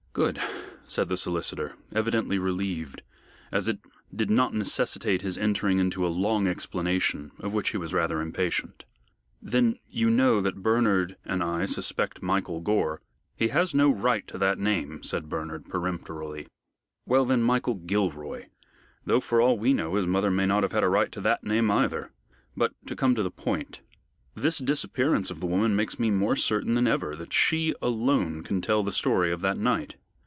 "Good," 0.13 0.41
said 0.87 1.07
the 1.07 1.15
solicitor, 1.15 1.75
evidently 1.93 2.37
relieved, 2.37 3.01
as 3.49 3.69
it 3.69 3.79
did 4.13 4.29
not 4.29 4.53
necessitate 4.53 5.21
his 5.21 5.37
entering 5.37 5.79
into 5.79 6.05
a 6.05 6.09
long 6.11 6.47
explanation, 6.47 7.31
of 7.39 7.53
which 7.53 7.69
he 7.69 7.77
was 7.77 7.93
rather 7.93 8.19
impatient. 8.19 8.83
"Then 9.41 9.79
you 9.89 10.09
know 10.09 10.41
that 10.41 10.61
Bernard 10.61 11.15
and 11.23 11.41
I 11.41 11.65
suspect 11.65 12.21
Michael 12.21 12.59
Gore" 12.59 13.01
"He 13.37 13.47
has 13.47 13.73
no 13.73 13.89
right 13.89 14.27
to 14.27 14.37
that 14.37 14.59
name," 14.59 15.01
said 15.01 15.29
Bernard, 15.29 15.69
peremptorily. 15.69 16.45
"Well, 17.05 17.23
then, 17.23 17.41
Michael 17.41 17.75
Gilroy, 17.75 18.47
though 19.05 19.21
for 19.21 19.39
all 19.39 19.57
we 19.57 19.71
know 19.73 19.95
his 19.95 20.07
mother 20.07 20.29
may 20.29 20.45
not 20.45 20.63
have 20.69 20.73
a 20.75 20.89
right 20.89 21.11
to 21.13 21.21
that 21.21 21.45
name 21.45 21.71
either. 21.71 22.11
But 22.57 22.73
to 22.87 22.97
come 22.97 23.15
to 23.15 23.23
the 23.23 23.31
point. 23.31 23.79
This 24.35 24.57
disappearance 24.57 25.31
of 25.31 25.39
the 25.39 25.45
woman 25.47 25.73
makes 25.73 25.99
me 25.99 26.11
more 26.11 26.35
certain 26.35 26.73
than 26.73 26.87
ever 26.87 27.15
that 27.15 27.31
she 27.31 27.73
alone 27.81 28.43
can 28.43 28.61
tell 28.61 28.83
the 28.83 28.91
story 28.91 29.31
of 29.31 29.39
that 29.41 29.57
night." 29.57 29.95